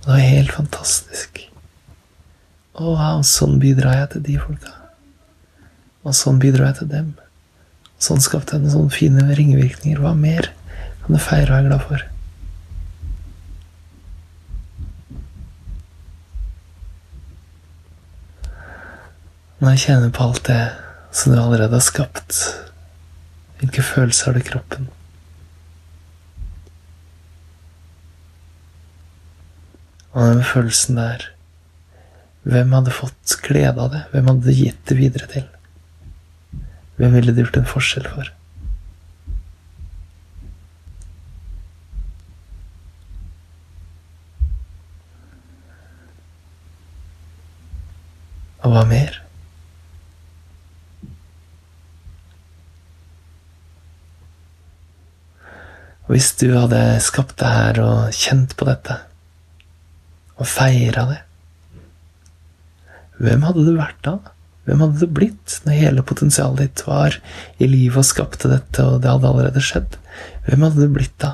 Det 0.00 0.08
var 0.08 0.24
helt 0.24 0.56
fantastisk. 0.56 1.42
Å, 2.76 2.88
wow, 2.94 3.20
sånn 3.26 3.60
bidrar 3.60 4.00
jeg 4.00 4.14
til 4.14 4.26
de 4.30 4.40
folka. 4.46 4.72
Og 6.06 6.16
sånn 6.16 6.40
bidrar 6.40 6.70
jeg 6.70 6.80
til 6.80 6.92
dem. 6.94 7.14
Sånn 8.00 8.24
skapte 8.24 8.56
jeg 8.56 8.64
noen 8.64 8.76
sånne 8.78 8.96
fine 8.96 9.28
ringvirkninger. 9.36 10.00
Hva 10.00 10.16
mer 10.16 10.48
kan 11.04 11.16
du 11.16 11.20
feire 11.20 11.50
og 11.50 11.58
være 11.58 11.68
glad 11.68 11.88
for? 11.90 12.10
Når 19.66 19.74
jeg 19.74 19.82
kjenner 19.82 20.10
på 20.14 20.22
alt 20.22 20.44
det 20.46 20.64
som 21.10 21.32
du 21.32 21.40
allerede 21.42 21.74
har 21.74 21.82
skapt, 21.82 22.36
hvilke 23.58 23.82
følelser 23.82 24.28
har 24.28 24.36
du 24.36 24.38
i 24.38 24.46
kroppen? 24.46 24.84
Og 30.12 30.22
den 30.22 30.44
følelsen 30.46 31.00
der 31.00 31.26
Hvem 32.46 32.76
hadde 32.78 32.94
fått 32.94 33.34
glede 33.42 33.82
av 33.82 33.90
det? 33.90 34.04
Hvem 34.14 34.30
hadde 34.30 34.54
gitt 34.54 34.86
det 34.86 35.00
videre 35.00 35.26
til? 35.34 35.50
Hvem 37.02 37.18
ville 37.18 37.34
du 37.34 37.42
gjort 37.42 37.58
en 37.58 37.70
forskjell 37.74 38.06
for? 38.14 38.32
Og 48.62 48.70
hva 48.78 48.86
mer? 48.94 49.25
Hvis 56.06 56.32
du 56.40 56.48
hadde 56.54 56.80
skapt 57.02 57.38
det 57.40 57.50
her 57.50 57.80
og 57.82 58.14
kjent 58.14 58.54
på 58.58 58.68
dette, 58.68 59.00
og 60.36 60.48
feira 60.48 61.06
det, 61.10 61.20
hvem 63.22 63.46
hadde 63.46 63.64
du 63.64 63.72
vært 63.78 64.02
da? 64.04 64.18
Hvem 64.66 64.82
hadde 64.82 65.00
du 65.00 65.14
blitt 65.16 65.60
når 65.64 65.78
hele 65.78 66.04
potensialet 66.04 66.58
ditt 66.60 66.82
var 66.88 67.16
i 67.62 67.68
livet 67.70 68.02
og 68.02 68.08
skapte 68.08 68.50
dette, 68.50 68.82
og 68.82 69.00
det 69.02 69.12
hadde 69.12 69.30
allerede 69.30 69.62
skjedd? 69.64 69.96
Hvem 70.48 70.66
hadde 70.66 70.82
du 70.82 70.92
blitt 70.92 71.14
da? 71.22 71.32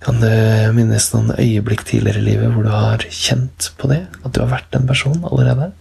Kan 0.00 0.16
du 0.22 0.30
minnes 0.72 1.10
noen 1.12 1.34
øyeblikk 1.36 1.82
tidligere 1.84 2.22
i 2.22 2.28
livet 2.30 2.54
hvor 2.54 2.64
du 2.64 2.72
har 2.72 3.02
kjent 3.12 3.66
på 3.76 3.90
det? 3.90 4.06
At 4.24 4.32
du 4.32 4.40
har 4.40 4.48
vært 4.54 4.76
en 4.76 4.88
person 4.88 5.18
allerede? 5.28 5.72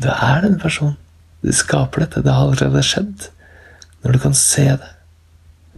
Du 0.00 0.08
er 0.08 0.40
den 0.42 0.58
personen. 0.58 0.96
Du 1.44 1.52
skaper 1.54 2.02
dette. 2.02 2.24
Det 2.24 2.32
har 2.34 2.48
allerede 2.48 2.82
skjedd. 2.82 3.28
Når 4.02 4.16
du 4.16 4.18
kan 4.26 4.34
se 4.34 4.66
det, 4.80 4.90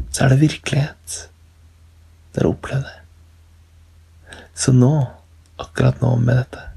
så 0.09 0.25
er 0.25 0.33
det 0.33 0.41
virkelighet. 0.41 1.32
Du 2.33 2.47
opplevde. 2.49 2.93
Så 4.55 4.73
nå, 4.73 4.93
akkurat 5.61 6.01
nå 6.01 6.17
med 6.17 6.37
dette, 6.43 6.69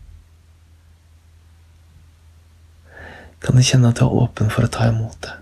kan 3.45 3.55
du 3.55 3.63
kjenne 3.63 3.91
at 3.91 3.99
du 3.99 4.05
er 4.07 4.15
åpen 4.23 4.49
for 4.49 4.65
å 4.65 4.71
ta 4.73 4.87
imot 4.89 5.17
det. 5.21 5.35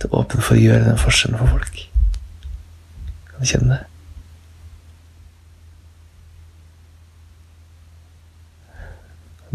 Du 0.00 0.06
er 0.08 0.16
åpen 0.22 0.40
for 0.40 0.56
å 0.56 0.62
gjøre 0.62 0.86
den 0.86 1.00
forskjellen 1.00 1.38
for 1.40 1.52
folk. 1.58 1.82
Kan 3.28 3.44
du 3.44 3.50
kjenne 3.50 3.76
det? 3.76 3.84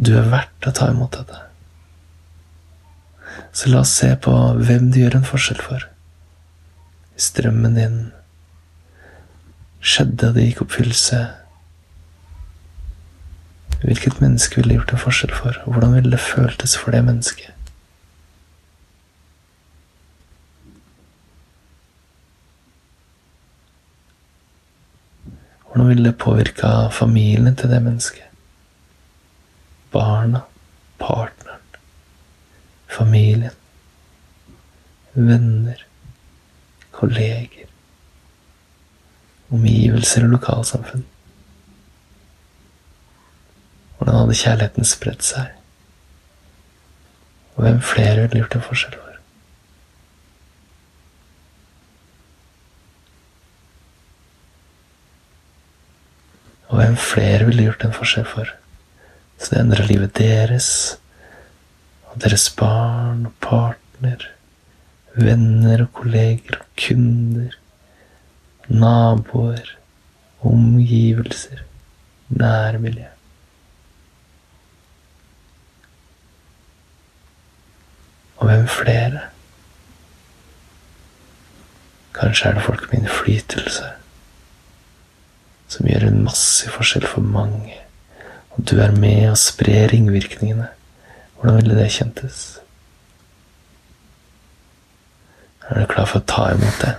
Du 0.01 0.13
er 0.17 0.29
verdt 0.29 0.65
å 0.65 0.73
ta 0.73 0.89
imot 0.89 1.13
dette. 1.13 1.41
Så 3.53 3.69
la 3.69 3.83
oss 3.83 3.93
se 3.97 4.13
på 4.23 4.33
hvem 4.57 4.89
du 4.93 5.01
gjør 5.01 5.19
en 5.19 5.27
forskjell 5.27 5.61
for. 5.61 5.90
Hvis 7.21 7.35
drømmen 7.37 7.75
din 7.77 7.97
skjedde, 9.77 10.31
og 10.31 10.33
det 10.33 10.47
gikk 10.47 10.63
oppfyllelse 10.63 11.19
Hvilket 13.83 14.17
menneske 14.23 14.57
ville 14.57 14.79
gjort 14.79 14.95
en 14.95 15.01
forskjell 15.03 15.35
for? 15.37 15.59
Hvordan 15.69 15.93
ville 15.93 16.15
det 16.15 16.21
føltes 16.21 16.73
for 16.81 16.93
det 16.97 17.03
mennesket? 17.05 17.53
Hvordan 25.67 25.93
ville 25.93 26.09
det 26.09 26.17
påvirka 26.25 26.89
familien 26.89 27.55
til 27.55 27.69
det 27.69 27.83
mennesket? 27.85 28.31
barna, 29.91 30.41
partneren, 30.97 31.59
familien, 32.87 33.51
venner, 35.13 35.85
kolleger, 37.01 37.69
omgivelser 39.51 40.27
og 40.27 40.35
lokalsamfunn. 40.37 41.07
Hvordan 43.97 44.19
hadde 44.21 44.37
kjærligheten 44.37 44.87
spredt 44.87 45.25
seg? 45.25 45.51
Og 47.55 47.65
hvem 47.65 47.81
flere 47.85 48.23
ville 48.23 48.41
gjort 48.41 48.55
en 48.57 48.63
forskjell 48.65 48.95
for? 48.97 49.17
Og 56.71 56.79
hvem 56.79 56.97
flere 56.97 57.45
ville 57.49 57.67
gjort 57.67 57.85
en 57.85 57.93
forskjell 57.93 58.25
for? 58.25 58.53
Så 59.37 59.51
det 59.51 59.59
endrer 59.61 59.89
livet 59.89 60.17
deres 60.17 60.69
og 62.11 62.21
deres 62.23 62.49
barn 62.57 63.25
og 63.27 63.33
partner, 63.43 64.23
venner 65.15 65.85
og 65.85 65.91
kolleger 65.93 66.59
og 66.59 66.65
kunder, 66.79 67.57
naboer, 68.67 69.73
omgivelser, 70.41 71.63
nærmiljø. 72.29 73.09
Og 78.37 78.47
hvem 78.49 78.67
flere? 78.67 79.27
Kanskje 82.15 82.49
er 82.49 82.57
det 82.57 82.63
folk 82.65 82.87
med 82.91 83.03
innflytelse 83.03 83.93
som 85.71 85.87
gjør 85.87 86.09
en 86.09 86.23
massiv 86.25 86.73
forskjell 86.75 87.05
for 87.07 87.23
mange 87.23 87.77
og 88.51 88.65
du 88.69 88.79
er 88.83 88.91
med 88.91 89.29
og 89.31 89.37
sprer 89.39 89.91
ringvirkningene, 89.93 90.67
hvordan 91.39 91.61
ville 91.61 91.77
det 91.77 91.91
kjentes? 91.95 92.39
Er 95.71 95.79
du 95.79 95.87
klar 95.87 96.07
for 96.09 96.19
å 96.19 96.27
ta 96.27 96.49
imot 96.51 96.81
det? 96.83 96.95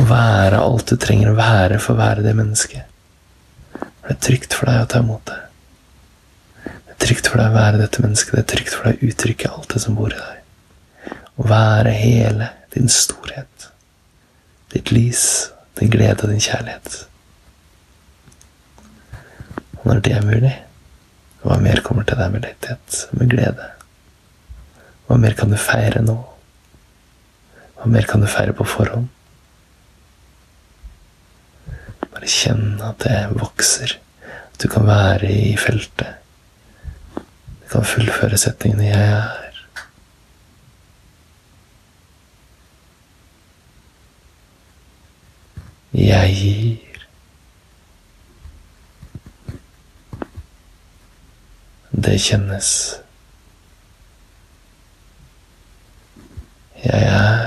Å 0.00 0.04
være 0.08 0.60
alt 0.64 0.88
du 0.88 0.96
trenger 0.96 1.32
å 1.32 1.36
være 1.36 1.76
for 1.82 1.92
å 1.92 2.00
være 2.00 2.24
det 2.24 2.32
mennesket? 2.38 2.88
Er 3.76 4.08
det 4.08 4.22
trygt 4.24 4.56
for 4.56 4.70
deg 4.70 4.80
å 4.80 4.88
ta 4.88 5.02
imot 5.04 5.28
det? 5.28 5.40
Det 6.64 6.94
er 6.94 7.02
trygt 7.04 7.28
for 7.28 7.42
deg 7.42 7.52
å 7.52 7.58
være 7.58 7.82
dette 7.82 8.04
mennesket. 8.04 8.38
Det 8.38 8.42
er 8.42 8.50
trygt 8.54 8.78
for 8.78 8.88
deg 8.88 8.96
å 8.96 9.10
uttrykke 9.10 9.52
alt 9.52 9.74
det 9.74 9.84
som 9.84 9.98
bor 9.98 10.14
i 10.14 10.22
deg. 10.22 11.20
Å 11.36 11.48
være 11.52 11.92
hele 11.98 12.48
din 12.72 12.88
storhet, 12.88 13.68
ditt 14.72 14.92
lys, 14.94 15.26
din 15.76 15.92
glede 15.92 16.24
og 16.24 16.32
din 16.32 16.40
kjærlighet. 16.40 17.02
Og 19.82 19.88
når 19.90 20.04
det 20.06 20.16
er 20.16 20.28
mulig, 20.32 20.56
hva 21.44 21.60
mer 21.60 21.84
kommer 21.84 22.08
til 22.08 22.16
deg 22.22 22.32
med 22.32 22.46
letthet, 22.48 23.04
med 23.18 23.28
glede? 23.36 23.68
Hva 25.08 25.20
mer 25.20 25.36
kan 25.36 25.52
du 25.52 25.60
feire 25.60 26.00
nå? 26.00 26.22
Hva 27.82 27.90
mer 27.90 28.04
kan 28.06 28.22
du 28.22 28.28
feire 28.30 28.52
på 28.54 28.62
forhånd? 28.62 29.08
Bare 32.12 32.28
kjenn 32.30 32.76
at 32.78 33.00
det 33.02 33.16
vokser, 33.34 33.96
at 34.22 34.60
du 34.62 34.68
kan 34.70 34.86
være 34.86 35.26
i 35.26 35.56
feltet. 35.58 36.20
Du 37.16 37.66
kan 37.72 37.82
fullføre 37.82 38.38
setningene 38.38 38.86
'jeg 38.86 39.08
er'. 39.18 39.50
Jeg 45.92 46.34
gir. 46.36 47.06
Det 51.90 52.20
kjennes. 52.20 52.70
Jeg 56.84 57.02
er. 57.02 57.42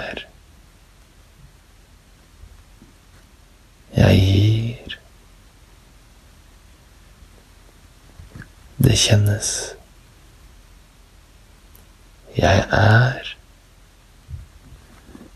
kjennes. 9.05 9.75
Jeg 12.37 12.65
er. 12.71 13.35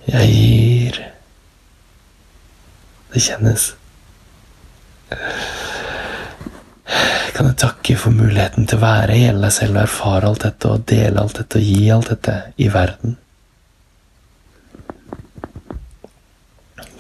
Jeg 0.08 0.30
gir. 0.34 1.00
Det 3.20 3.26
kjennes. 3.26 3.64
Kan 7.36 7.50
jeg 7.50 7.56
takke 7.60 7.96
for 8.00 8.16
muligheten 8.16 8.64
til 8.64 8.78
å 8.80 8.84
være 8.86 9.18
hele 9.20 9.42
deg 9.44 9.52
selv 9.52 9.76
og 9.76 9.82
erfare 9.82 10.30
alt 10.30 10.46
dette 10.46 10.70
og 10.72 10.86
dele 10.88 11.20
alt 11.20 11.36
dette 11.42 11.60
og 11.60 11.66
gi 11.68 11.90
alt 11.92 12.12
dette 12.14 12.36
i 12.56 12.70
verden. 12.72 13.18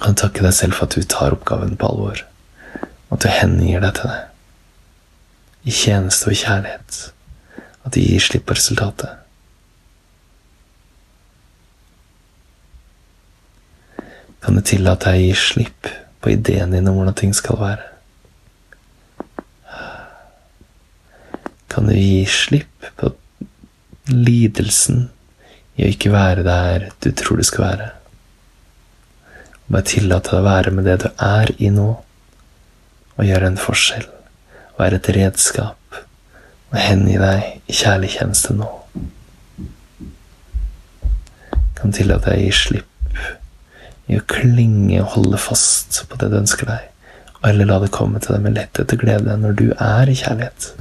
Kan 0.01 0.11
jeg 0.11 0.17
takke 0.25 0.43
deg 0.43 0.57
selv 0.57 0.75
for 0.75 0.89
at 0.89 0.97
du 0.99 1.07
tar 1.15 1.37
oppgaven 1.37 1.79
på 1.79 1.87
alvor, 1.87 2.25
og 2.81 3.15
at 3.15 3.23
du 3.23 3.29
hengir 3.37 3.79
deg 3.87 3.95
til 4.01 4.11
det. 4.11 4.19
I 5.71 5.77
tjeneste 5.79 6.33
og 6.33 6.37
kjærlighet. 6.41 6.99
At 7.87 7.95
du 7.95 8.01
gir 8.03 8.27
slipp 8.27 8.49
på 8.51 8.59
resultatet. 8.59 9.15
Kan 14.43 14.59
du 14.59 14.65
tillate 14.67 15.15
deg 15.15 15.23
å 15.23 15.27
gi 15.29 15.41
slipp 15.47 15.93
på 16.19 16.33
ideen 16.33 16.71
din 16.71 16.87
om 16.87 16.99
hvordan 16.99 17.15
ting 17.15 17.33
skal 17.35 17.59
være? 17.59 17.85
Kan 21.69 21.87
du 21.87 21.93
gi 21.95 22.25
slipp 22.25 22.89
på 22.99 23.13
lidelsen 24.09 25.05
i 25.77 25.85
å 25.85 25.91
ikke 25.93 26.11
være 26.11 26.43
der 26.43 26.89
du 27.03 27.11
tror 27.15 27.39
du 27.39 27.45
skal 27.47 27.65
være? 27.67 27.89
Og 29.67 29.75
bare 29.75 29.89
tillate 29.91 30.33
deg 30.33 30.41
å 30.41 30.49
være 30.49 30.73
med 30.75 30.89
det 30.89 30.97
du 31.05 31.09
er 31.13 31.53
i 31.61 31.69
nå, 31.71 31.89
og 33.15 33.27
gjøre 33.27 33.51
en 33.51 33.61
forskjell. 33.61 34.07
Være 34.79 34.97
et 34.97 35.11
redskap 35.13 35.99
og 36.69 36.77
hengi 36.77 37.17
deg 37.21 37.69
i 37.69 37.75
kjærlig 37.75 38.13
tjeneste 38.17 38.55
nå. 38.57 38.67
Kan 41.79 41.95
tillate 41.95 42.33
deg 42.33 42.41
å 42.41 42.47
gi 42.47 42.53
slipp 42.65 42.88
i 44.09 44.17
å 44.17 44.25
klinge 44.29 45.01
og 45.03 45.13
holde 45.15 45.39
fast 45.41 46.01
på 46.09 46.17
det 46.21 46.31
du 46.31 46.39
ønsker 46.39 46.69
deg, 46.69 46.87
og 47.39 47.43
heller 47.45 47.69
la 47.69 47.77
det 47.83 47.91
komme 47.95 48.21
til 48.21 48.35
deg 48.35 48.45
med 48.45 48.57
letthet 48.57 48.95
og 48.95 49.03
glede 49.03 49.37
når 49.37 49.55
du 49.59 49.67
er 49.75 50.09
i 50.09 50.17
kjærlighet, 50.17 50.71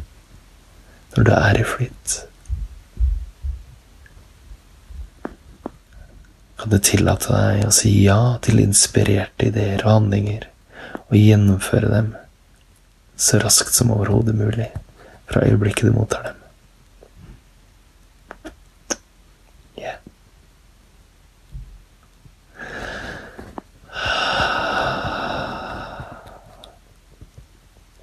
når 1.16 1.28
du 1.28 1.32
er 1.36 1.60
i 1.60 1.66
flyt. 1.68 2.16
Kan 6.58 6.72
du 6.72 6.78
tillate 6.82 7.30
deg 7.30 7.68
å 7.68 7.74
si 7.74 7.92
ja 8.02 8.38
til 8.42 8.64
inspirerte 8.64 9.52
ideer 9.52 9.84
og 9.84 9.92
handlinger, 9.92 10.48
og 11.08 11.20
gjennomføre 11.20 11.92
dem 11.92 12.10
så 13.18 13.38
raskt 13.42 13.76
som 13.76 13.92
overhodet 13.94 14.34
mulig 14.38 14.72
fra 15.28 15.44
øyeblikket 15.44 15.90
du 15.90 15.94
mottar 15.94 16.30
dem? 16.30 16.47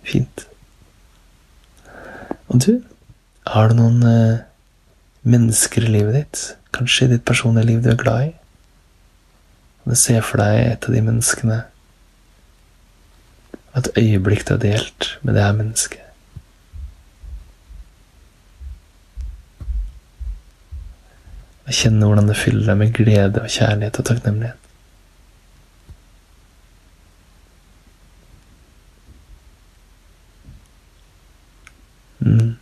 Fint. 0.05 0.45
Og 2.47 2.61
du, 2.61 2.73
har 3.49 3.69
du 3.69 3.79
noen 3.79 4.03
eh, 4.05 4.43
mennesker 5.25 5.87
i 5.87 5.93
livet 5.97 6.17
ditt, 6.19 6.41
kanskje 6.75 7.07
i 7.07 7.13
ditt 7.15 7.25
personlige 7.27 7.69
liv 7.71 7.83
du 7.83 7.91
er 7.91 8.01
glad 8.01 8.27
i? 8.29 8.33
Og 9.83 9.93
du 9.93 9.99
ser 9.99 10.25
for 10.25 10.41
deg 10.41 10.61
et 10.61 10.87
av 10.89 10.97
de 10.97 11.05
menneskene 11.05 11.61
og 13.75 13.81
et 13.81 13.97
øyeblikk 13.99 14.45
du 14.47 14.53
har 14.53 14.61
delt 14.63 15.09
med 15.21 15.35
det 15.35 15.43
her 15.43 15.57
mennesket? 15.57 16.01
Og 21.65 21.73
kjenne 21.73 22.05
hvordan 22.05 22.29
det 22.29 22.37
fyller 22.37 22.69
deg 22.69 22.77
med 22.77 22.93
glede 22.93 23.41
og 23.41 23.49
kjærlighet 23.49 23.99
og 23.99 24.07
takknemlighet. 24.07 24.64
Mm. 32.25 32.55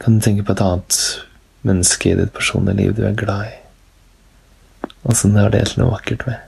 Kan 0.00 0.16
du 0.16 0.24
tenke 0.24 0.42
på 0.42 0.52
et 0.52 0.62
annet 0.64 1.26
menneske 1.62 2.08
i 2.10 2.16
ditt 2.16 2.32
personlige 2.32 2.78
liv 2.78 2.94
du 2.96 3.02
er 3.04 3.18
glad 3.20 3.50
i, 3.50 3.56
og 5.04 5.12
du 5.12 5.36
har 5.36 5.52
delt 5.52 5.76
noe 5.76 5.92
vakkert 5.92 6.24
med? 6.28 6.40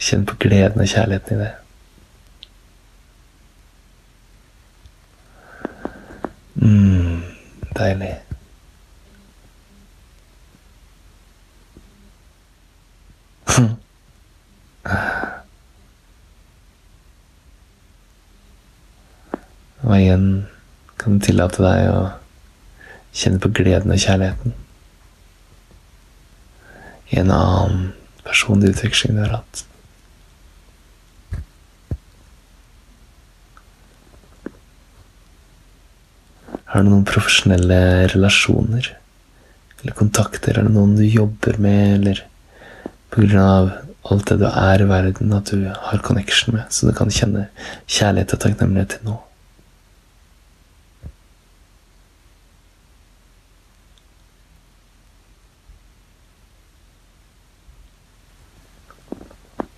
Kjenn 0.00 0.24
på 0.28 0.38
gleden 0.40 0.80
og 0.80 0.88
kjærligheten 0.88 1.36
i 1.36 1.44
det. 1.44 1.52
Mm, 6.56 7.20
deilig. 7.76 8.14
Og 19.96 20.02
igjen 20.04 20.24
kan 21.00 21.20
tillate 21.24 21.62
deg 21.64 21.86
å 21.88 22.00
kjenne 23.16 23.40
på 23.40 23.48
gleden 23.56 23.94
og 23.94 24.00
kjærligheten 24.02 24.52
i 27.14 27.20
en 27.22 27.30
annen 27.32 27.86
personlig 28.26 28.74
utveksling 28.74 29.16
du 29.16 29.22
har 29.22 29.38
hatt. 29.38 29.62
Har 36.74 36.84
du 36.84 36.90
noen 36.90 37.06
profesjonelle 37.08 37.78
relasjoner 38.12 38.90
eller 39.80 39.96
kontakter? 39.96 40.58
Er 40.58 40.66
det 40.66 40.74
noen 40.74 40.98
du 40.98 41.06
jobber 41.06 41.56
med, 41.62 42.02
eller 42.02 42.26
av 43.40 43.72
alt 44.10 44.28
det 44.28 44.42
du 44.42 44.50
er 44.50 44.82
i 44.84 44.90
verden, 44.90 45.32
at 45.32 45.54
du 45.54 45.70
har 45.72 46.04
connection 46.04 46.58
med, 46.58 46.68
så 46.68 46.90
du 46.90 46.92
kan 46.98 47.08
kjenne 47.08 47.46
kjærlighet 47.86 48.36
og 48.36 48.44
takknemlighet 48.44 48.98
til 48.98 49.08
nå? 49.08 49.16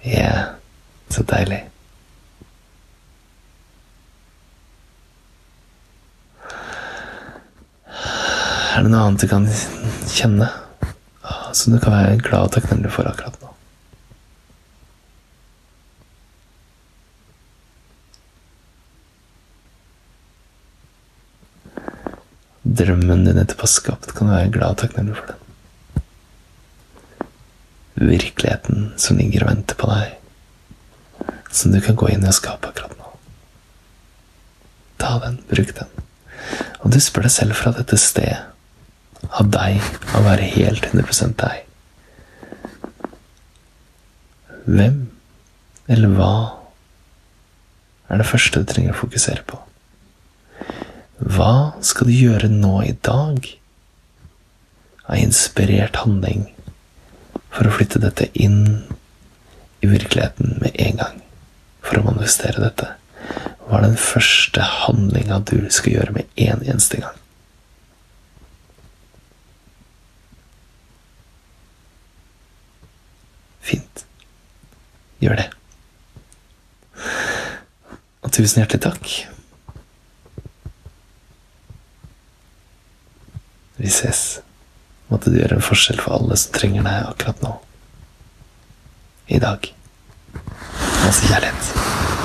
Ja, 0.09 0.44
så 1.12 1.23
deilig. 1.29 1.59
Er 8.79 8.85
det 8.87 8.92
noe 8.92 9.03
annet 9.05 9.21
du 9.21 9.29
kan 9.29 9.44
kjenne 10.09 10.49
som 11.53 11.75
du 11.75 11.81
kan 11.83 11.92
være 11.92 12.21
glad 12.23 12.47
og 12.47 12.55
takknemlig 12.55 12.92
for 12.94 13.09
akkurat 13.11 13.37
nå? 13.42 13.53
Drømmen 22.79 23.27
du 23.27 23.35
nettopp 23.35 23.66
har 23.66 23.75
kan 24.14 24.31
du 24.31 24.33
være 24.33 24.55
glad 24.57 24.77
og 24.77 24.81
takknemlig 24.85 25.18
for 25.18 25.35
den. 25.35 25.38
Virkeligheten 27.98 28.92
som 29.00 29.18
ligger 29.18 29.44
og 29.44 29.52
venter 29.52 29.78
på 29.78 29.88
deg, 29.90 31.32
som 31.50 31.72
du 31.74 31.80
kan 31.82 31.98
gå 31.98 32.12
inn 32.12 32.22
i 32.22 32.30
og 32.30 32.37
skape 32.37 32.70
akkurat 32.70 32.94
nå. 32.98 33.14
Ta 35.02 35.16
den, 35.24 35.40
bruk 35.50 35.72
den. 35.74 35.90
Og 36.84 36.92
du 36.94 37.00
spør 37.02 37.26
deg 37.26 37.34
selv 37.34 37.58
fra 37.58 37.72
dette 37.74 37.98
stedet 37.98 38.38
av 39.28 39.48
deg 39.50 39.80
av 40.12 40.20
å 40.20 40.26
være 40.28 40.46
helt 40.54 40.87
100% 40.92 41.34
deg. 41.40 41.64
Hvem 44.68 44.98
eller 45.88 46.12
hva 46.12 46.34
er 48.08 48.20
det 48.20 48.28
første 48.28 48.61
du 48.61 48.68
trenger 48.68 48.94
å 48.94 49.00
fokusere 49.00 49.44
på? 49.48 49.58
Hva 51.18 51.74
skal 51.84 52.08
du 52.08 52.14
gjøre 52.14 52.50
nå 52.52 52.76
i 52.87 52.94
dag 53.04 53.48
av 55.08 55.16
inspirert 55.18 55.98
handling 56.04 56.46
for 57.52 57.68
å 57.68 57.74
flytte 57.74 58.00
dette 58.02 58.28
inn 58.38 58.84
i 59.80 59.90
virkeligheten 59.90 60.58
med 60.62 60.76
en 60.78 61.00
gang? 61.00 61.20
For 61.84 62.00
å 62.00 62.06
manifestere 62.06 62.62
dette? 62.62 62.92
Hva 63.68 63.78
er 63.78 63.88
den 63.88 63.98
første 64.00 64.64
handlinga 64.64 65.40
du 65.48 65.56
skal 65.72 65.98
gjøre 65.98 66.14
med 66.16 66.40
en 66.40 66.62
eneste 66.64 67.02
gang? 67.02 67.16
Fint. 73.61 74.04
Gjør 75.20 75.40
det. 75.42 75.48
Og 78.24 78.32
tusen 78.32 78.62
hjertelig 78.62 78.82
takk. 78.88 79.12
Vi 83.78 83.92
ses. 83.92 84.40
Måtte 85.09 85.33
du 85.33 85.38
gjøre 85.40 85.59
en 85.59 85.64
forskjell 85.64 86.01
for 86.05 86.18
alle 86.18 86.37
som 86.37 86.55
trenger 86.57 86.85
deg 86.85 87.11
akkurat 87.12 87.44
nå. 87.44 87.55
I 89.33 89.40
dag. 89.40 89.71
Masse 91.05 91.29
kjærlighet. 91.29 92.17